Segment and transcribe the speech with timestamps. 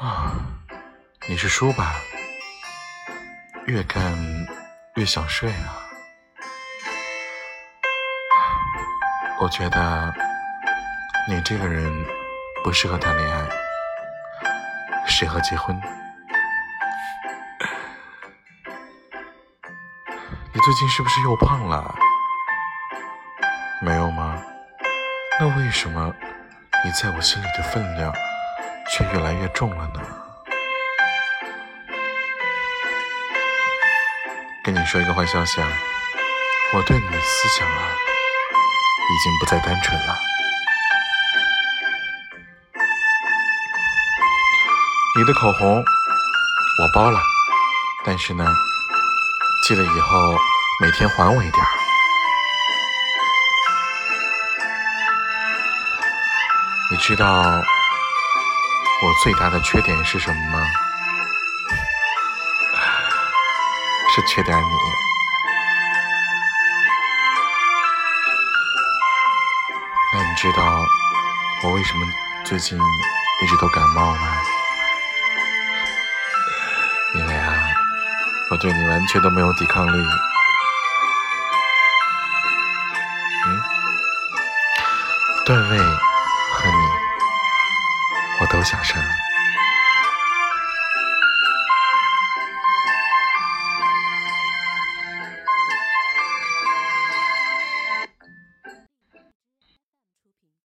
[0.00, 0.32] 啊，
[1.28, 1.96] 你是书吧？
[3.66, 4.16] 越看
[4.94, 5.76] 越想睡啊！
[9.38, 10.10] 我觉得
[11.28, 11.92] 你这个人
[12.64, 13.46] 不适合谈恋爱，
[15.06, 15.78] 适合结婚。
[20.54, 21.94] 你最近是不是又胖了？
[23.82, 24.42] 没有吗？
[25.38, 26.10] 那为什么
[26.86, 28.10] 你在我心里的分量
[28.92, 30.00] 却越来越重了呢？
[34.64, 35.68] 跟你说一个坏消息啊，
[36.74, 37.96] 我对你的思想啊，
[39.08, 40.14] 已经不再单纯了。
[45.16, 47.20] 你的口红我包了，
[48.04, 48.44] 但是呢，
[49.66, 50.36] 记得以后
[50.82, 51.68] 每天还我一点儿。
[56.90, 57.62] 你知道
[59.02, 60.66] 我最大的缺点是什么吗？
[64.14, 64.64] 是缺点你。
[70.12, 70.84] 那你知道
[71.62, 72.06] 我为什么
[72.44, 74.42] 最近一直都感冒吗？
[77.14, 77.54] 因为啊，
[78.50, 79.96] 我对你完全都没有抵抗力。
[83.46, 83.62] 嗯，
[85.46, 86.89] 段位和你，
[88.60, 89.29] 我下山了